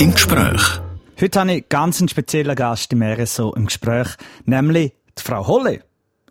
im 0.00 0.14
Gespräch. 0.14 0.80
Heute 1.20 1.40
habe 1.40 1.52
ich 1.52 1.68
ganz 1.68 2.00
einen 2.00 2.08
speziellen 2.08 2.56
Gast 2.56 2.90
im 2.94 3.02
RSO 3.02 3.52
im 3.52 3.66
Gespräch, 3.66 4.08
nämlich 4.46 4.94
die 5.18 5.22
Frau 5.22 5.46
Holle. 5.46 5.82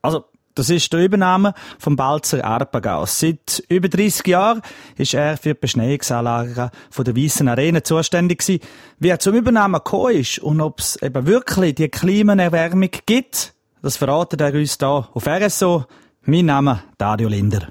Also, 0.01 0.25
das 0.55 0.71
ist 0.71 0.91
der 0.91 1.05
Übernahme 1.05 1.53
vom 1.77 1.95
Balzer 1.95 2.43
Arpagaus. 2.43 3.19
Seit 3.19 3.63
über 3.69 3.87
30 3.87 4.25
Jahren 4.25 4.61
ist 4.97 5.13
er 5.13 5.37
für 5.37 5.53
die 5.53 5.59
Beschneiungsanlagen 5.59 6.71
von 6.89 7.05
der 7.05 7.15
Weissen 7.15 7.47
Arena 7.47 7.83
zuständig 7.83 8.39
gewesen. 8.39 8.63
Wie 8.97 9.09
er 9.09 9.19
zum 9.19 9.35
Übernahmen 9.35 9.75
gekommen 9.75 10.15
ist 10.15 10.39
und 10.39 10.59
ob 10.61 10.79
es 10.79 10.95
eben 11.03 11.27
wirklich 11.27 11.75
die 11.75 11.89
Klimaerwärmung 11.89 12.89
gibt, 13.05 13.53
das 13.83 13.97
verratet 13.97 14.41
er 14.41 14.53
uns 14.55 14.77
hier 14.79 15.09
auf 15.13 15.27
RSO. 15.27 15.85
Mein 16.23 16.47
Name 16.47 16.71
ist 16.71 16.81
Dario 16.97 17.29
Linder. 17.29 17.67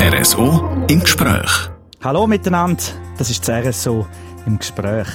RSO 0.00 0.86
im 0.88 1.00
Gespräch. 1.00 1.70
Hallo 2.02 2.26
miteinander, 2.26 2.82
das 3.18 3.28
ist 3.28 3.46
das 3.46 3.66
RSO 3.66 4.06
im 4.50 4.58
Gespräch. 4.58 5.08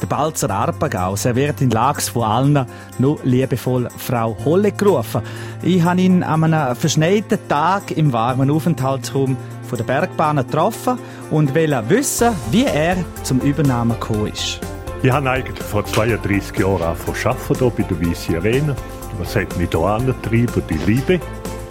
Der 0.00 0.06
Balzer 0.06 0.50
Arpagaus, 0.50 1.26
er 1.26 1.36
wird 1.36 1.60
in 1.60 1.70
Lags 1.70 2.08
von 2.08 2.22
allen 2.22 2.66
nur 2.98 3.18
liebevoll 3.22 3.88
Frau 3.98 4.36
Holle 4.44 4.72
gerufen. 4.72 5.20
Ich 5.62 5.82
habe 5.82 6.00
ihn 6.00 6.22
an 6.22 6.44
einem 6.44 6.74
verschneiten 6.74 7.38
Tag 7.48 7.90
im 7.90 8.12
warmen 8.12 8.50
Aufenthaltsraum 8.50 9.36
von 9.68 9.76
der 9.76 9.84
Bergbahn 9.84 10.38
getroffen 10.38 10.98
und 11.30 11.54
wollte 11.54 11.84
wissen, 11.88 12.34
wie 12.50 12.64
er 12.64 12.96
zum 13.22 13.40
Übernahmen 13.40 14.00
gekommen 14.00 14.32
ist. 14.32 14.58
Ich 15.02 15.10
habe 15.10 15.30
eigentlich 15.30 15.62
vor 15.62 15.84
32 15.84 16.58
Jahren 16.58 16.82
angefangen 16.82 17.58
hier 17.58 17.70
bei 17.70 17.82
der 17.82 18.00
Weisse 18.00 18.36
Arena. 18.36 18.76
Was 19.18 19.36
hat 19.36 19.56
mich 19.58 19.68
hier 19.70 19.80
angetrieben? 19.80 20.62
Die 20.68 20.90
Liebe 20.90 21.20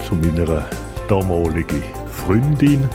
zu 0.08 0.16
meiner 0.16 0.66
damaligen 1.08 1.84
Freundin. 2.12 2.88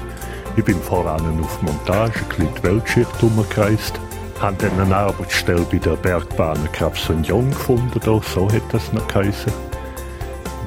Ich 0.57 0.65
bin 0.65 0.81
voran 0.81 1.41
auf 1.41 1.63
Montage, 1.63 2.21
ein 2.39 2.49
die 2.57 2.63
Weltschicht 2.63 3.23
umgereist. 3.23 3.99
Habe 4.45 4.57
dann 4.59 4.79
eine 4.79 4.95
Arbeitsstelle 4.95 5.67
bei 5.73 5.79
der 5.79 5.97
Bergbahn 5.97 6.71
Krabs-Jong 6.71 7.49
gefunden, 7.49 7.99
da, 8.05 8.21
so 8.21 8.47
hat 8.53 8.63
das 8.73 8.93
noch 8.93 9.09
geheißen. 9.09 9.51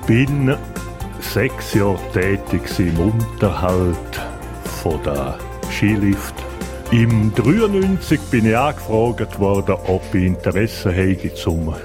Bin 0.08 0.56
sechs 1.20 1.75
Jahre 1.75 2.00
tätig 2.11 2.64
im 2.80 2.98
Unterhalt 3.00 4.20
von 4.81 5.00
der 5.03 5.38
Skilift. 5.70 6.33
Im 6.89 7.31
93 7.36 8.20
bin 8.31 8.48
ich 8.48 8.58
angefragt 8.58 9.38
worden, 9.38 9.75
ob 9.86 10.02
ich 10.16 10.25
Interesse 10.25 10.92
habe, 10.92 11.31
um 11.45 11.75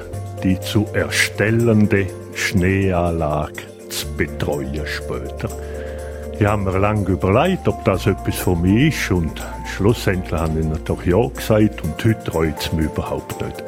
die 0.42 0.58
zu 0.60 0.86
erstellende 0.94 2.06
Schneeanlage 2.32 3.64
zu 3.90 4.06
betreuen 4.16 4.86
später. 4.86 5.50
Ich 6.38 6.46
habe 6.46 6.62
mir 6.62 6.78
lange 6.78 7.08
überlegt, 7.08 7.68
ob 7.68 7.84
das 7.84 8.06
etwas 8.06 8.36
für 8.36 8.56
mich 8.56 8.88
ist 8.88 9.10
und 9.10 9.40
schlussendlich 9.76 10.40
habe 10.40 10.60
ich 10.60 10.66
natürlich 10.66 11.06
ja 11.06 11.28
gesagt 11.28 11.84
und 11.84 12.04
heute 12.04 12.32
reut 12.32 12.58
es 12.58 12.72
mich 12.72 12.86
überhaupt 12.86 13.40
nicht. 13.42 13.62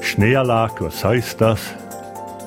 Schneeanlage, 0.00 0.86
was 0.86 1.04
heißt 1.04 1.40
das? 1.40 1.60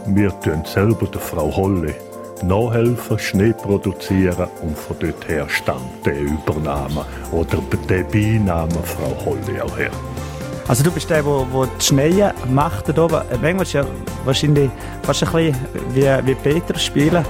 Wir 0.07 0.37
tun 0.41 0.63
selber 0.65 1.05
der 1.07 1.21
Frau 1.21 1.55
Holle 1.55 1.95
nachhelfen, 2.43 3.17
Schnee 3.19 3.53
produzieren 3.53 4.49
und 4.61 4.77
von 4.77 4.97
dort 4.99 5.27
her 5.29 5.47
stammt 5.47 6.05
der 6.05 6.19
Übernahme 6.19 7.05
oder 7.31 7.59
der 7.87 8.03
Beiname 8.03 8.83
Frau 8.83 9.25
Holle 9.25 9.63
auch 9.63 9.77
her. 9.77 9.91
Also 10.67 10.83
du 10.83 10.91
bist 10.91 11.09
der, 11.09 11.23
der, 11.23 11.45
der 11.53 11.67
die 11.79 11.85
Schnee 11.85 12.31
macht 12.49 12.89
da 12.89 13.03
oben. 13.03 13.21
Manchmal 13.41 13.61
ist 13.61 13.73
ja 13.73 13.85
wahrscheinlich 14.25 14.69
fast 15.03 15.23
ein 15.23 15.31
bisschen 15.31 15.55
wie, 15.93 16.27
wie 16.27 16.35
Peter 16.35 16.77
spielen. 16.77 17.25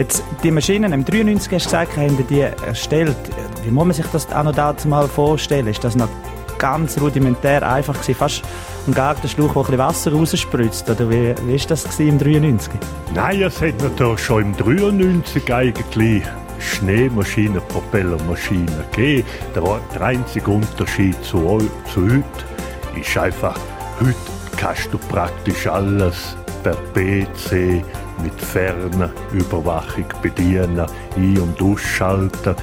Jetzt, 0.00 0.24
die 0.42 0.50
Maschinen 0.50 0.94
im 0.94 1.04
93 1.04 1.52
hast 1.52 1.66
du 1.66 1.68
gesagt, 1.68 1.96
haben 1.98 2.26
die 2.26 2.40
erstellt. 2.40 3.18
Wie 3.62 3.70
muss 3.70 3.84
man 3.84 3.92
sich 3.92 4.06
das 4.06 4.32
auch 4.32 4.44
noch 4.44 4.54
dazu 4.54 4.88
mal 4.88 5.06
vorstellen? 5.06 5.66
Ist 5.66 5.84
das 5.84 5.94
noch 5.94 6.08
ganz 6.56 6.98
rudimentär 6.98 7.70
einfach 7.70 7.92
gewesen? 7.92 8.14
Fast 8.14 8.42
ein 8.86 8.94
Gartenschlauch, 8.94 9.52
der 9.52 9.74
ein 9.74 9.78
Wasser 9.78 10.14
rausspritzt? 10.14 10.88
Oder 10.88 11.10
wie, 11.10 11.54
ist 11.54 11.70
das 11.70 11.84
im 12.00 12.18
93? 12.18 12.72
Nein, 13.14 13.42
es 13.42 13.60
hat 13.60 13.78
natürlich 13.82 14.20
schon 14.20 14.42
im 14.44 14.56
93 14.56 15.52
eigentlich 15.52 16.22
Schneemaschinen, 16.58 17.60
Propellermaschinen 17.68 18.72
gegeben. 18.92 19.28
Der, 19.54 19.80
der 19.94 20.00
einzige 20.00 20.50
Unterschied 20.50 21.22
zu, 21.22 21.58
zu 21.92 22.04
heute 22.04 22.98
ist 22.98 23.18
einfach, 23.18 23.58
heute 24.00 24.16
kannst 24.56 24.88
du 24.94 24.96
praktisch 24.96 25.66
alles 25.66 26.38
per 26.62 26.76
PC 26.94 27.84
mit 28.22 28.40
Fernüberwachung 28.40 30.06
bedienen, 30.22 30.86
ein- 31.16 31.38
und 31.38 31.62
ausschalten. 31.62 32.54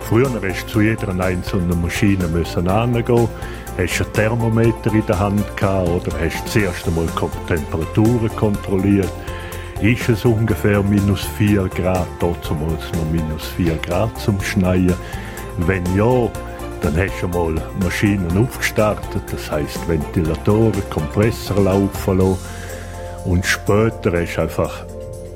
Früher 0.00 0.30
hast 0.42 0.64
du 0.66 0.72
zu 0.72 0.80
jeder 0.80 1.08
einzelnen 1.18 1.80
Maschine 1.80 2.26
müssen 2.28 2.70
hingehen, 2.70 3.28
hast 3.78 4.00
ein 4.00 4.12
Thermometer 4.12 4.92
in 4.92 5.06
der 5.06 5.18
Hand 5.18 5.56
gehabt 5.56 5.88
oder 5.88 6.12
hast 6.20 6.46
zuerst 6.48 6.86
einmal 6.86 7.06
Temperaturen 7.46 8.36
kontrolliert. 8.36 9.12
Ist 9.80 10.08
es 10.08 10.24
ungefähr 10.24 10.82
minus 10.82 11.22
4 11.36 11.68
Grad, 11.68 12.06
dort 12.20 12.50
muss 12.52 12.92
noch 12.92 13.10
minus 13.10 13.46
4 13.56 13.76
Grad 13.76 14.16
zum 14.18 14.40
Schneien. 14.40 14.94
Wenn 15.58 15.84
ja, 15.96 16.30
dann 16.80 16.96
hast 16.96 17.22
du 17.22 17.28
mal 17.28 17.54
Maschinen 17.82 18.36
aufgestartet, 18.36 19.22
das 19.30 19.50
heißt 19.50 19.88
Ventilatoren, 19.88 20.82
Kompressor 20.90 21.60
laufen 21.60 22.18
lassen. 22.18 22.38
Und 23.24 23.46
später 23.46 24.12
hast 24.12 24.36
du 24.36 24.42
einfach 24.42 24.84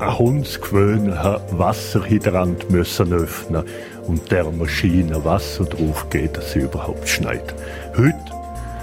ein 0.01 0.19
hundsgewöhnlicher 0.19 1.41
Wasserhydrant 1.51 2.71
müssen 2.71 3.13
öffnen 3.13 3.65
und 4.07 4.31
der 4.31 4.51
Maschine 4.51 5.25
Wasser 5.25 5.65
drauf 5.65 6.09
geben, 6.11 6.33
dass 6.35 6.53
sie 6.53 6.61
überhaupt 6.61 7.09
schneit. 7.09 7.55
Heute 7.97 8.17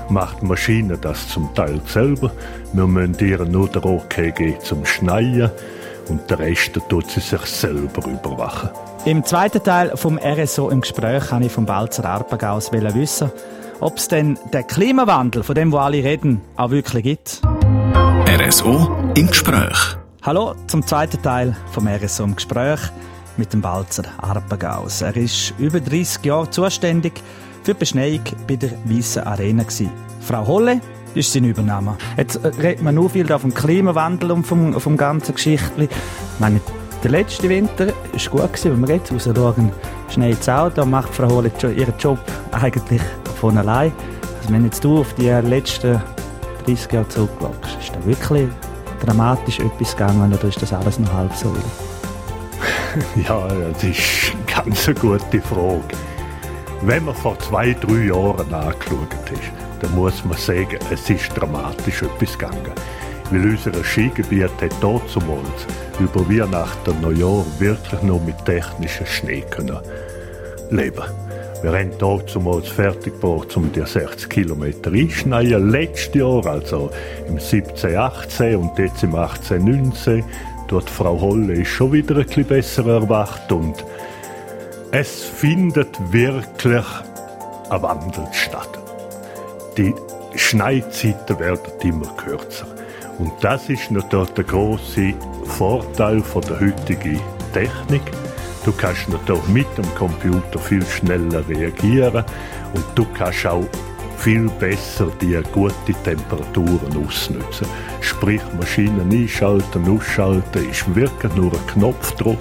macht 0.10 0.42
die 0.42 0.46
Maschine 0.46 0.98
das 0.98 1.30
zum 1.30 1.54
Teil 1.56 1.82
selber. 1.88 2.32
Wir 2.74 2.88
müssen 2.88 3.18
ihr 3.20 3.44
nur 3.46 3.68
den 3.68 3.84
Okay 3.84 4.32
geben 4.32 4.60
zum 4.62 4.86
Schneien 4.86 5.52
und 6.10 6.30
der 6.30 6.40
Rest 6.40 6.80
tut 6.90 7.10
sie 7.10 7.20
sich 7.20 7.42
selber 7.42 8.08
überwachen. 8.08 8.70
Im 9.06 9.24
zweiten 9.24 9.64
Teil 9.64 9.96
vom 9.96 10.18
RSO 10.18 10.70
im 10.70 10.82
Gespräch 10.82 11.32
habe 11.32 11.46
ich 11.46 11.52
vom 11.52 11.66
Balzer 11.66 12.06
Arpagaus 12.06 12.72
wissen, 12.72 13.32
ob 13.80 13.98
es 13.98 14.08
denn 14.08 14.38
den 14.54 14.68
Klimawandel, 14.68 15.44
von 15.44 15.56
dem 15.56 15.72
wo 15.72 15.78
alle 15.78 16.04
reden, 16.04 16.42
auch 16.56 16.72
wirklich 16.72 17.04
gibt. 17.04 17.42
RSO 18.28 19.14
im 19.16 19.28
Gespräch. 19.28 19.98
Hallo 20.26 20.56
zum 20.66 20.84
zweiten 20.84 21.22
Teil 21.22 21.56
vom 21.70 21.88
RSO 21.88 22.24
im 22.24 22.36
Gespräch 22.36 22.80
mit 23.38 23.54
dem 23.54 23.62
Balzer 23.62 24.06
Arpagaus. 24.18 25.04
Er 25.04 25.16
ist 25.16 25.54
über 25.60 25.80
30 25.80 26.26
Jahre 26.26 26.50
zuständig 26.50 27.22
für 27.62 27.76
die 27.76 27.80
Beschneiung 27.80 28.22
bei 28.48 28.56
der 28.56 28.72
Weissen 28.86 29.22
Arena. 29.22 29.62
Gewesen. 29.62 29.92
Frau 30.22 30.48
Holle 30.48 30.82
ist 31.14 31.32
sein 31.32 31.44
Übernahme. 31.44 31.96
Jetzt 32.18 32.44
redet 32.44 32.82
man 32.82 32.96
nur 32.96 33.12
viel 33.12 33.28
vom 33.28 33.54
Klimawandel 33.54 34.32
und 34.32 34.48
vom, 34.48 34.74
vom 34.80 34.98
ganzen 34.98 35.36
Geschichtli. 35.36 35.86
Ich 35.86 36.40
meine, 36.40 36.60
der 37.04 37.12
letzte 37.12 37.48
Winter 37.48 37.86
war 37.86 38.32
gut, 38.32 38.54
gewesen, 38.54 38.72
wenn 38.72 38.88
wir 38.88 38.96
jetzt 38.96 39.12
rausschauen, 39.12 39.72
schneit 40.10 40.50
auch. 40.50 40.72
Da 40.72 40.86
macht 40.86 41.14
Frau 41.14 41.30
Holle 41.30 41.52
ihren 41.62 41.94
Job 42.00 42.18
eigentlich 42.52 43.04
von 43.40 43.60
allein. 43.60 43.94
Also 44.40 44.52
wenn 44.52 44.66
jetzt 44.66 44.84
du 44.84 45.02
auf 45.02 45.14
die 45.14 45.30
letzten 45.30 46.02
30 46.66 46.92
Jahre 46.92 47.10
zurückschaust, 47.10 47.78
ist 47.80 47.96
da 47.96 48.04
wirklich 48.08 48.50
dramatisch 49.06 49.60
etwas 49.60 49.96
gegangen 49.96 50.34
oder 50.34 50.48
ist 50.48 50.62
das 50.62 50.74
alles 50.74 51.00
noch 51.00 51.14
halb 51.14 51.34
so 51.36 51.54
ja, 53.28 53.48
das 53.74 53.84
ist 53.84 54.32
eine 54.34 54.66
ganz 54.66 55.00
gute 55.00 55.42
Frage. 55.42 55.98
Wenn 56.82 57.06
man 57.06 57.16
vor 57.16 57.38
zwei, 57.40 57.74
drei 57.74 58.06
Jahren 58.06 58.54
angeschaut 58.54 59.10
ist, 59.32 59.52
dann 59.82 59.94
muss 59.96 60.24
man 60.24 60.38
sagen, 60.38 60.80
es 60.92 61.10
ist 61.10 61.30
dramatisch 61.36 62.04
etwas 62.04 62.38
gegangen. 62.38 62.72
Weil 63.32 63.50
unser 63.50 63.84
Skigebiet 63.84 64.52
hat 64.62 64.72
damals 64.82 65.66
über 66.00 66.30
Weihnachten 66.30 66.92
und 66.92 67.02
Neujahr 67.02 67.46
wirklich 67.60 68.02
nur 68.02 68.22
mit 68.22 68.44
technischem 68.46 69.06
Schnee 69.06 69.44
können 69.50 69.80
leben 70.70 71.04
wir 71.62 71.72
haben 71.72 71.92
hier 71.98 72.28
zumals 72.28 72.68
fertig 72.68 73.14
gebaut, 73.14 73.56
um 73.58 73.72
die 73.72 73.86
60 73.86 74.30
Kilometer 74.30 74.92
einschneiden. 74.92 75.70
Letztes 75.70 76.14
Jahr, 76.16 76.46
also 76.46 76.92
im 77.28 77.40
17, 77.40 77.96
18 77.96 78.56
und 78.56 78.78
jetzt 78.78 79.04
im 79.04 79.16
18, 79.16 79.64
19, 79.64 80.24
dort 80.68 80.90
Frau 80.90 81.20
Holle 81.20 81.54
ist 81.54 81.70
schon 81.70 81.92
wieder 81.94 82.18
ein 82.18 82.26
bisschen 82.26 82.46
besser 82.46 82.86
erwacht 82.88 83.52
und 83.52 83.84
es 84.92 85.24
findet 85.24 85.90
wirklich 86.12 86.86
ein 87.70 87.82
Wandel 87.82 88.28
statt. 88.32 88.70
Die 89.78 89.94
Schneidzeiten 90.36 91.40
werden 91.40 91.72
immer 91.82 92.08
kürzer. 92.16 92.68
Und 93.18 93.32
das 93.42 93.70
ist 93.70 93.92
natürlich 93.92 94.30
der 94.32 94.44
große 94.44 95.14
Vorteil 95.46 96.22
von 96.22 96.42
der 96.44 96.60
heutigen 96.60 97.20
Technik. 97.54 98.04
Du 98.66 98.72
kannst 98.72 99.08
natürlich 99.10 99.48
mit 99.48 99.78
dem 99.78 99.86
Computer 99.94 100.58
viel 100.58 100.84
schneller 100.84 101.48
reagieren 101.48 102.26
und 102.74 102.84
du 102.96 103.06
kannst 103.14 103.46
auch 103.46 103.68
viel 104.18 104.50
besser 104.60 105.08
die 105.22 105.40
guten 105.52 105.96
Temperaturen 106.04 107.06
ausnutzen. 107.06 107.68
Sprich, 108.02 108.42
Maschinen 108.60 109.12
einschalten, 109.12 109.88
ausschalten 109.88 110.68
ist 110.68 110.96
wirklich 110.96 111.36
nur 111.36 111.54
ein 111.54 111.68
Knopfdruck. 111.68 112.40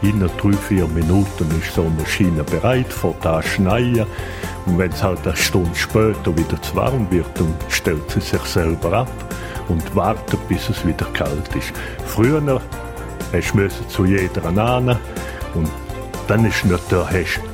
in 0.00 0.20
drei, 0.20 0.52
vier 0.52 0.86
Minuten 0.86 1.50
ist 1.60 1.74
so 1.74 1.82
eine 1.82 1.90
Maschine 2.00 2.44
bereit, 2.44 2.90
vor 2.90 3.14
da 3.20 3.42
schneien. 3.42 4.06
Und 4.64 4.78
wenn 4.78 4.90
es 4.90 5.02
halt 5.02 5.26
eine 5.26 5.36
Stunde 5.36 5.74
später 5.74 6.34
wieder 6.34 6.62
zu 6.62 6.76
warm 6.76 7.06
wird, 7.10 7.26
dann 7.38 7.54
stellt 7.68 8.10
sie 8.10 8.20
sich 8.20 8.42
selber 8.42 9.00
ab 9.00 9.34
und 9.68 9.94
wartet, 9.94 10.48
bis 10.48 10.70
es 10.70 10.86
wieder 10.86 11.04
kalt 11.12 11.54
ist. 11.54 11.74
Früher 12.06 12.40
hast 13.32 13.54
du 13.54 13.88
zu 13.88 14.06
jeder 14.06 14.46
an 14.46 14.98
und 15.54 15.68
dann 16.28 16.44
ist 16.44 16.62
du 16.64 16.96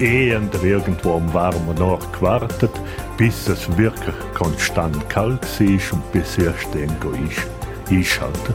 eher 0.01 0.41
irgendwo 0.63 1.15
am 1.15 1.33
warmen 1.33 1.81
Ort 1.81 2.13
gewartet, 2.13 2.73
bis 3.17 3.47
es 3.49 3.77
wirklich 3.77 4.15
konstant 4.35 5.09
kalt 5.09 5.43
war 5.61 5.93
und 5.93 6.13
bis 6.13 6.39
erst 6.39 6.75
dann 6.75 7.47
einschalten. 7.91 8.55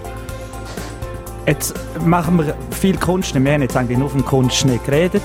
Jetzt 1.46 1.74
machen 2.06 2.38
wir 2.38 2.54
viel 2.72 2.98
Kunstschnee. 2.98 3.44
Wir 3.44 3.54
haben 3.54 3.62
jetzt 3.62 3.78
eigentlich 3.78 3.98
nur 3.98 4.10
vom 4.10 4.24
Kunstschnee 4.26 4.80
geredet. 4.86 5.24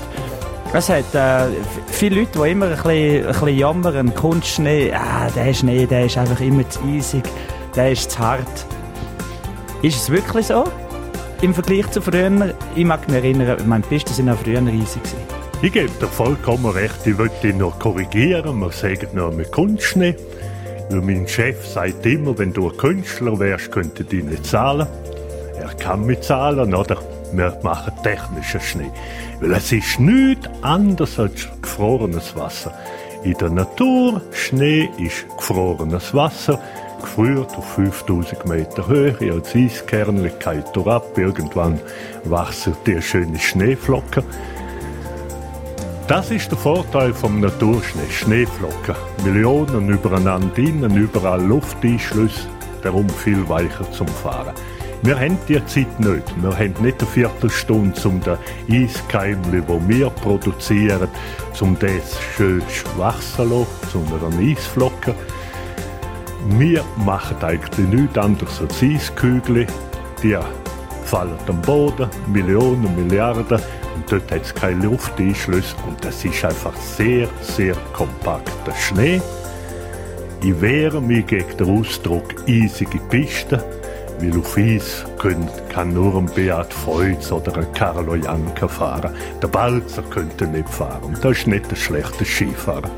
Es 0.73 0.89
hat 0.89 1.13
äh, 1.13 1.47
viele 1.87 2.21
Leute, 2.21 2.39
die 2.39 2.51
immer 2.51 2.65
ein 2.65 2.71
bisschen, 2.71 3.27
ein 3.27 3.31
bisschen 3.31 3.57
jammern, 3.57 4.15
Kunstschnee, 4.15 4.91
ah, 4.93 5.29
der 5.35 5.53
Schnee, 5.53 5.85
der 5.85 6.05
ist 6.05 6.17
einfach 6.17 6.39
immer 6.41 6.67
zu 6.69 6.79
eisig, 6.83 7.23
der 7.75 7.91
ist 7.91 8.11
zu 8.11 8.19
hart. 8.19 8.65
Ist 9.81 9.97
es 9.97 10.09
wirklich 10.09 10.47
so? 10.47 10.63
Im 11.41 11.53
Vergleich 11.53 11.89
zu 11.91 12.01
früher? 12.01 12.55
Ich 12.75 12.85
mag 12.85 13.07
mich 13.07 13.17
erinnern, 13.17 13.57
meine 13.67 13.83
Pisten 13.83 14.13
sind 14.13 14.29
auch 14.29 14.37
früher 14.37 14.61
eisig 14.61 15.01
Ich 15.61 15.71
gebe 15.71 15.89
dir 15.89 16.07
vollkommen 16.07 16.67
recht, 16.67 17.05
ich 17.05 17.17
würde 17.17 17.35
dich 17.43 17.55
noch 17.55 17.77
korrigieren, 17.77 18.59
wir 18.59 18.71
sagen 18.71 19.09
nur 19.13 19.31
mit 19.31 19.51
Kunstschnee. 19.51 20.15
Weil 20.89 21.01
mein 21.01 21.27
Chef 21.27 21.65
sagt 21.65 22.05
immer, 22.05 22.37
wenn 22.37 22.53
du 22.53 22.69
ein 22.69 22.77
Künstler 22.77 23.37
wärst, 23.39 23.71
könnte 23.71 24.05
ich 24.09 24.23
nicht 24.23 24.45
zahlen. 24.45 24.87
Er 25.59 25.73
kann 25.73 26.05
mit 26.05 26.23
zahlen, 26.23 26.73
oder? 26.73 26.97
Wir 27.33 27.57
machen 27.63 27.93
technischen 28.03 28.61
Schnee. 28.61 28.91
Weil 29.41 29.53
es 29.53 29.71
ist 29.71 29.99
nichts 29.99 30.47
anderes 30.61 31.19
als 31.19 31.47
gefrorenes 31.61 32.35
Wasser. 32.35 32.71
In 33.23 33.33
der 33.33 33.49
Natur, 33.49 34.21
Schnee 34.31 34.89
ist 34.99 35.25
gefrorenes 35.37 36.13
Wasser, 36.13 36.61
gefriert 37.01 37.55
auf 37.57 37.73
5000 37.73 38.45
Meter 38.45 38.87
Höhe, 38.87 39.33
als 39.33 39.55
Eiskerne, 39.55 40.29
kalt 40.29 40.77
ab, 40.87 41.17
irgendwann 41.17 41.79
wachsen 42.23 42.75
die 42.85 43.01
schönen 43.01 43.39
Schneeflocken. 43.39 44.23
Das 46.07 46.29
ist 46.29 46.51
der 46.51 46.57
Vorteil 46.57 47.13
vom 47.13 47.39
Naturschnee, 47.39 48.09
Schneeflocken. 48.11 48.95
Millionen 49.23 49.89
übereinander 49.89 50.57
innen, 50.57 50.95
überall 50.95 51.41
Lufteinschlüsse, 51.41 52.47
darum 52.83 53.09
viel 53.09 53.47
weicher 53.49 53.91
zum 53.91 54.07
Fahren. 54.07 54.53
Wir 55.01 55.19
haben 55.19 55.37
die 55.47 55.63
Zeit 55.65 55.99
nicht. 55.99 56.41
Wir 56.41 56.57
haben 56.57 56.73
nicht 56.81 56.99
eine 56.99 57.09
Viertelstunde, 57.09 58.07
um 58.07 58.21
den 58.21 58.37
Eiskeimli, 58.71 59.61
wo 59.67 59.79
wir 59.87 60.09
produzieren, 60.09 61.07
um 61.59 61.77
das 61.79 62.19
schön 62.35 62.63
wachsen 62.97 63.35
zu 63.35 63.43
lassen, 63.43 63.67
zu 63.91 63.99
einer 63.99 64.51
Eisflocke. 64.51 65.13
Wir 66.47 66.83
machen 66.97 67.37
eigentlich 67.41 67.87
nichts 67.87 68.17
anderes 68.17 68.61
als 68.61 68.81
Eiskügel. 68.81 69.67
Die 70.21 70.37
fallen 71.03 71.37
am 71.47 71.61
Boden, 71.61 72.09
Millionen, 72.27 72.95
Milliarden, 72.95 73.59
und 73.95 74.11
dort 74.11 74.31
hat 74.31 74.43
es 74.43 74.53
keine 74.53 74.85
Lufteinschlüsse. 74.85 75.75
Und 75.87 76.03
das 76.05 76.23
ist 76.23 76.45
einfach 76.45 76.75
sehr, 76.75 77.27
sehr 77.41 77.75
kompakter 77.93 78.75
Schnee. 78.75 79.21
Ich 80.43 80.61
wehre 80.61 81.01
mich 81.01 81.25
gegen 81.25 81.57
den 81.57 81.79
Ausdruck 81.79 82.35
eisige 82.47 82.99
Piste 83.09 83.63
weil 84.19 84.37
auf 84.39 84.57
Eis 84.57 85.05
können, 85.17 85.49
kann 85.69 85.93
nur 85.93 86.15
ein 86.15 86.25
Beat 86.27 86.73
Feutz 86.73 87.31
oder 87.31 87.57
ein 87.57 87.71
Carlo 87.73 88.15
Janka 88.15 88.67
fahren. 88.67 89.13
Der 89.41 89.47
Balzer 89.47 90.03
könnte 90.03 90.47
nicht 90.47 90.69
fahren. 90.69 91.17
Das 91.21 91.39
ist 91.39 91.47
nicht 91.47 91.69
ein 91.69 91.75
schlechter 91.75 92.25
Skifahrer. 92.25 92.89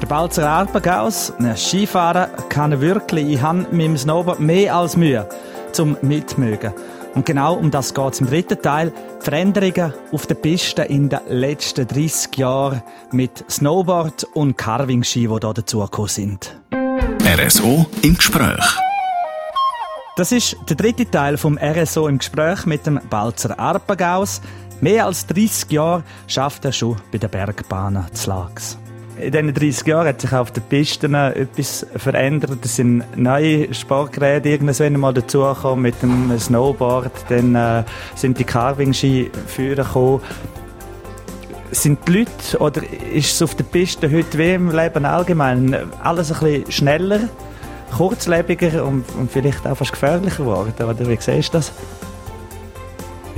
Der 0.00 0.06
Balzer 0.06 0.48
Arpagaus, 0.48 1.32
Skifahren 1.56 2.30
kann 2.48 2.72
er 2.72 2.80
wirklich. 2.80 3.28
Ich 3.34 3.42
habe 3.42 3.66
mit 3.70 3.86
dem 3.86 3.98
Snowboard 3.98 4.40
mehr 4.40 4.74
als 4.74 4.96
Mühe 4.96 5.28
zum 5.72 5.96
Mitmögen. 6.00 6.72
Und 7.14 7.26
genau 7.26 7.54
um 7.54 7.70
das 7.70 7.92
geht 7.92 8.14
es 8.14 8.20
im 8.20 8.26
dritten 8.28 8.62
Teil. 8.62 8.92
Veränderungen 9.20 9.92
auf 10.10 10.26
der 10.26 10.36
Piste 10.36 10.82
in 10.82 11.10
den 11.10 11.20
letzten 11.28 11.86
30 11.86 12.34
Jahren 12.38 12.82
mit 13.12 13.44
Snowboard 13.50 14.24
und 14.32 14.56
Carving-Ski, 14.56 15.20
die 15.20 15.28
hier 15.28 15.38
dazugekommen 15.38 16.08
sind. 16.08 16.56
RSO 17.24 17.84
im 18.02 18.16
Gespräch. 18.16 18.64
Das 20.16 20.32
ist 20.32 20.56
der 20.68 20.76
dritte 20.76 21.10
Teil 21.10 21.36
vom 21.36 21.58
RSO 21.58 22.08
im 22.08 22.18
Gespräch 22.18 22.64
mit 22.64 22.86
dem 22.86 23.00
Balzer 23.10 23.58
Arpagaus. 23.58 24.40
Mehr 24.80 25.04
als 25.04 25.26
30 25.26 25.70
Jahre 25.70 26.04
schafft 26.26 26.64
er 26.64 26.72
schon 26.72 26.96
bei 27.12 27.18
den 27.18 27.28
Bergbahnen 27.28 28.06
zu 28.14 28.30
Lags. 28.30 28.78
In 29.20 29.32
diesen 29.32 29.54
30 29.54 29.86
Jahren 29.86 30.08
hat 30.08 30.20
sich 30.20 30.32
auf 30.32 30.50
den 30.50 30.62
Pisten 30.62 31.14
etwas 31.14 31.86
verändert. 31.96 32.64
Es 32.64 32.76
sind 32.76 33.04
neue 33.16 33.72
Sportgeräte 33.74 34.48
irgendwann 34.48 34.98
mal 34.98 35.12
dazugekommen 35.12 35.82
mit 35.82 36.02
dem 36.02 36.38
Snowboard. 36.38 37.12
Dann 37.28 37.54
äh, 37.54 37.84
sind 38.14 38.38
die 38.38 38.44
Carving-Ski 38.44 39.30
gekommen. 39.56 40.20
Sind 41.70 41.98
die 42.08 42.18
Leute, 42.20 42.58
oder 42.58 42.82
ist 43.12 43.34
es 43.34 43.42
auf 43.42 43.54
der 43.54 43.64
Piste 43.64 44.10
heute 44.10 44.38
wie 44.38 44.54
im 44.54 44.70
Leben 44.70 45.04
allgemein 45.04 45.76
alles 46.02 46.32
ein 46.32 46.40
bisschen 46.40 46.72
schneller? 46.72 47.20
kurzlebiger 47.96 48.84
und, 48.84 49.04
und 49.18 49.30
vielleicht 49.30 49.66
auch 49.66 49.76
fast 49.76 49.92
gefährlicher 49.92 50.44
geworden. 50.44 50.72
Oder 50.78 51.08
wie 51.08 51.18
siehst 51.20 51.52
du 51.52 51.58
das? 51.58 51.72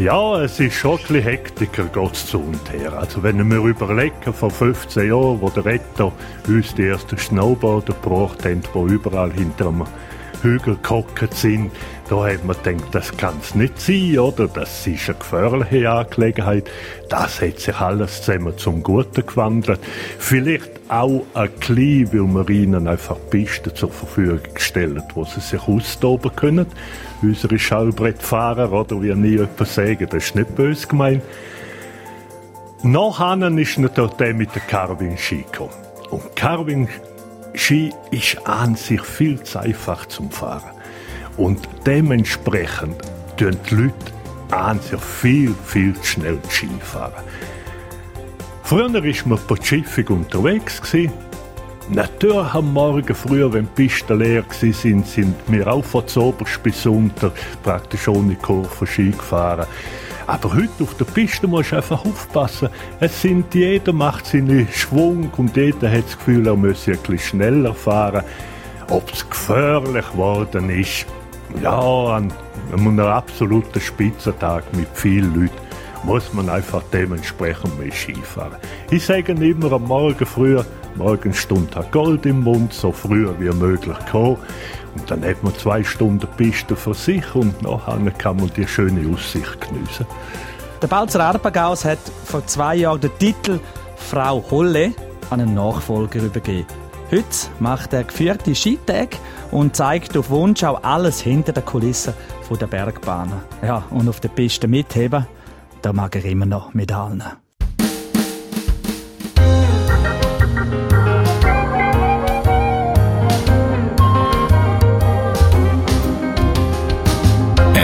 Ja, 0.03 0.43
es 0.43 0.59
ist 0.59 0.75
schon 0.75 0.97
ein 0.97 0.97
bisschen 0.97 1.23
hektiker, 1.23 1.85
geht 1.85 2.17
zu 2.17 2.41
und 2.41 2.73
her. 2.73 2.93
Also 2.95 3.23
wenn 3.23 3.49
wir 3.49 3.59
überlegen, 3.59 4.33
vor 4.33 4.51
15 4.51 5.07
Jahren, 5.07 5.41
wo 5.41 5.49
der 5.49 5.65
Retter 5.65 6.11
uns 6.49 6.75
die 6.75 6.89
ersten 6.89 7.17
Snowboarder 7.17 7.93
gebracht 7.93 8.45
haben, 8.45 8.63
die 8.63 8.93
überall 8.93 9.31
hinter 9.31 9.69
einem 9.69 9.85
Hügel 10.43 10.77
gehockt 10.83 11.35
sind, 11.35 11.71
da 12.09 12.27
hat 12.27 12.45
man 12.45 12.57
gedacht, 12.63 12.95
das 12.95 13.17
kann 13.17 13.35
es 13.41 13.55
nicht 13.55 13.81
sein, 13.81 14.19
oder? 14.19 14.49
Das 14.49 14.87
ist 14.87 15.09
eine 15.09 15.19
gefährliche 15.19 15.91
Angelegenheit. 15.91 16.71
Das 17.09 17.41
hat 17.41 17.61
sich 17.61 17.77
alles 17.77 18.23
zusammen 18.23 18.59
zum 18.59 18.83
Guten 18.83 19.25
gewandelt. 19.25 19.81
Vielleicht 20.19 20.71
auch 20.89 21.25
ein 21.35 21.51
bisschen, 21.53 22.13
weil 22.13 22.47
wir 22.47 22.51
ihnen 22.51 22.89
einfach 22.89 23.17
Pisten 23.31 23.75
zur 23.75 23.91
Verfügung 23.91 24.41
gestellt 24.53 25.05
wo 25.15 25.25
sie 25.25 25.41
sich 25.41 25.63
austoben 25.67 26.35
können. 26.37 26.67
Unsere 27.23 27.59
Schallbrettfahrer, 27.59 28.73
oder 28.73 29.01
wie 29.01 29.15
nie 29.15 29.39
jemand 29.39 29.67
sagen, 29.67 30.07
das 30.11 30.25
ist 30.25 30.35
nicht 30.35 30.55
böse 30.55 30.87
gemeint. 30.87 31.23
Nachher 32.83 33.59
ist 33.59 33.79
natürlich 33.79 34.13
der 34.15 34.35
mit 34.35 34.55
der 34.55 34.63
Carving-Ski 34.63 35.45
gekommen. 35.51 35.71
Und 36.11 36.35
Carving-Ski 37.53 37.93
ist 38.11 38.47
an 38.47 38.75
sich 38.75 39.01
viel 39.03 39.43
zu 39.43 39.59
einfach 39.59 40.07
zum 40.07 40.31
Fahren. 40.31 40.71
Und 41.37 41.61
dementsprechend 41.87 43.03
tun 43.37 43.57
die 43.71 43.75
Leute 43.75 43.95
an 44.51 44.81
sich 44.81 45.01
viel, 45.01 45.55
viel 45.65 45.95
zu 45.95 46.05
schnell 46.05 46.39
Ski 46.49 46.69
fahren. 46.81 47.23
Früher 48.63 48.93
war 48.93 49.39
man 49.49 49.63
schiffig 49.63 50.11
unterwegs. 50.11 50.81
Natürlich 51.89 52.55
am 52.55 52.73
Morgen 52.73 53.15
früher, 53.15 53.53
wenn 53.53 53.69
die 53.77 53.89
Pisten 53.89 54.19
leer 54.19 54.45
waren, 54.45 55.05
sind 55.05 55.37
wir 55.49 55.67
auch 55.67 55.85
von 55.85 56.05
oberst 56.17 56.63
bis 56.63 56.87
unter 56.87 57.33
praktisch 57.63 58.09
ohne 58.09 58.37
Kurve 58.37 58.87
Ski 58.87 59.11
gefahren. 59.11 59.67
Aber 60.27 60.55
heute 60.55 60.83
auf 60.83 60.95
der 60.95 61.05
Piste 61.05 61.47
musst 61.47 61.73
du 61.73 61.77
einfach 61.77 62.05
aufpassen. 62.05 62.69
Es 63.01 63.23
sind, 63.23 63.55
jeder 63.55 63.93
macht 63.93 64.27
seinen 64.27 64.69
Schwung 64.69 65.31
und 65.37 65.57
jeder 65.57 65.91
hat 65.91 66.05
das 66.05 66.19
Gefühl, 66.19 66.47
er 66.47 66.57
müsse 66.57 66.93
bisschen 66.93 67.19
schneller 67.19 67.75
fahren. 67.75 68.25
Ob 68.89 69.13
es 69.13 69.29
gefährlich 69.29 70.11
geworden 70.13 70.71
ist, 70.71 71.07
ja, 71.63 71.79
an 71.79 72.33
einem 72.73 72.99
absoluten 73.01 73.81
Spitzentag 73.81 74.65
mit 74.75 74.89
vielen 74.95 75.35
Leuten 75.35 75.63
muss 76.05 76.33
man 76.33 76.49
einfach 76.49 76.83
dementsprechend 76.93 77.79
mehr 77.79 77.93
Skifahren. 77.93 78.57
Ich 78.91 79.07
sage 79.07 79.33
immer 79.33 79.73
am 79.73 79.85
Morgen 79.85 80.27
früh, 80.27 80.59
Morgenstunde 80.97 81.75
hat 81.77 81.93
Gold 81.93 82.27
im 82.27 82.41
Mund, 82.41 82.73
so 82.73 82.93
früh 82.93 83.29
wie 83.39 83.55
möglich 83.55 83.97
kommen. 84.11 84.37
Und 84.95 85.11
dann 85.11 85.25
hat 85.25 85.43
man 85.43 85.55
zwei 85.57 85.83
Stunden 85.83 86.27
Piste 86.37 86.77
für 86.77 86.95
sich 86.95 87.35
und 87.35 87.63
nachher 87.63 87.99
kann 88.13 88.37
man 88.37 88.51
die 88.57 88.67
schöne 88.67 89.13
Aussicht 89.13 89.61
geniessen. 89.61 90.07
Der 90.81 90.87
Balzer 90.87 91.25
Arpagaus 91.25 91.85
hat 91.85 91.99
vor 92.25 92.47
zwei 92.47 92.77
Jahren 92.77 93.01
den 93.01 93.17
Titel 93.19 93.61
Frau 93.97 94.45
Holle 94.51 94.93
an 95.31 95.41
einen 95.41 95.55
Nachfolger 95.55 96.21
übergeben. 96.21 96.67
Heute 97.11 97.27
macht 97.61 97.93
er 97.93 98.05
geführte 98.05 98.55
Skitage 98.55 99.19
und 99.51 99.77
zeigt 99.77 100.17
auf 100.17 100.31
Wunsch 100.31 100.65
auch 100.65 100.83
alles 100.83 101.21
hinter 101.21 101.53
den 101.53 101.65
Kulissen 101.65 102.15
der 102.61 102.67
Bergbahnen. 102.67 103.41
Ja, 103.63 103.85
und 103.89 104.11
auf 104.11 104.21
der 104.21 104.29
Piste 104.29 104.69
mitheben 104.69 105.27
da 105.83 105.93
mag 105.93 106.15
er 106.15 106.25
immer 106.25 106.47
noch 106.47 106.75
mit 106.75 106.93
allen. 106.93 107.23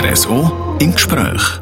RSO 0.08 0.78
im 0.80 0.94
Gespräch. 0.94 1.60